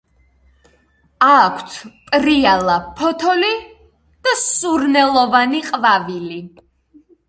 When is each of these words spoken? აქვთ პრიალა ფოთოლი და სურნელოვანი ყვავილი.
აქვთ 1.27 1.75
პრიალა 2.07 2.79
ფოთოლი 3.03 3.53
და 4.25 4.37
სურნელოვანი 4.49 5.67
ყვავილი. 5.73 6.47